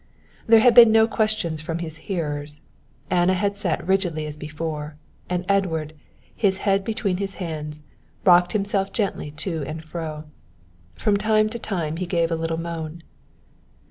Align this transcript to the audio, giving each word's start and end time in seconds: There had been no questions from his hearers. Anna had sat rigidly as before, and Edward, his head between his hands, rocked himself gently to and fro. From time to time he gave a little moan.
There 0.47 0.61
had 0.61 0.73
been 0.73 0.91
no 0.91 1.07
questions 1.07 1.61
from 1.61 1.77
his 1.77 1.97
hearers. 2.09 2.61
Anna 3.11 3.35
had 3.35 3.55
sat 3.55 3.85
rigidly 3.85 4.25
as 4.25 4.35
before, 4.35 4.95
and 5.29 5.45
Edward, 5.47 5.93
his 6.35 6.57
head 6.65 6.83
between 6.83 7.17
his 7.17 7.35
hands, 7.35 7.83
rocked 8.25 8.53
himself 8.53 8.91
gently 8.91 9.29
to 9.29 9.61
and 9.67 9.83
fro. 9.83 10.23
From 10.95 11.17
time 11.17 11.49
to 11.49 11.59
time 11.59 11.97
he 11.97 12.07
gave 12.07 12.31
a 12.31 12.35
little 12.35 12.57
moan. 12.57 13.03